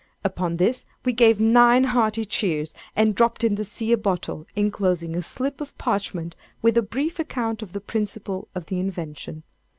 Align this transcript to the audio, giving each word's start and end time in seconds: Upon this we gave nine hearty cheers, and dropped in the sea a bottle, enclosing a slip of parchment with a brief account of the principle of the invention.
Upon 0.23 0.57
this 0.57 0.83
we 1.05 1.13
gave 1.13 1.39
nine 1.39 1.83
hearty 1.83 2.25
cheers, 2.25 2.73
and 2.95 3.13
dropped 3.13 3.43
in 3.43 3.53
the 3.53 3.63
sea 3.63 3.91
a 3.91 3.97
bottle, 3.99 4.47
enclosing 4.55 5.15
a 5.15 5.21
slip 5.21 5.61
of 5.61 5.77
parchment 5.77 6.35
with 6.59 6.75
a 6.75 6.81
brief 6.81 7.19
account 7.19 7.61
of 7.61 7.73
the 7.73 7.81
principle 7.81 8.47
of 8.55 8.65
the 8.65 8.79
invention. 8.79 9.43